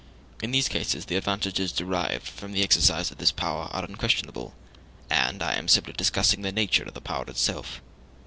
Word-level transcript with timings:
In 0.41 0.49
these 0.49 0.67
cases 0.67 1.05
the 1.05 1.15
advantages 1.15 1.71
derived 1.71 2.27
from 2.27 2.53
the 2.53 2.63
exercise 2.63 3.11
of 3.11 3.19
this 3.19 3.31
power 3.31 3.65
are 3.71 3.85
unquestionable, 3.85 4.55
and 5.11 5.43
I 5.43 5.53
am 5.53 5.67
simply 5.67 5.93
discussing 5.93 6.41
the 6.41 6.51
nature 6.51 6.85
of 6.85 6.95
the 6.95 7.01
power 7.01 7.25
itself. 7.27 7.81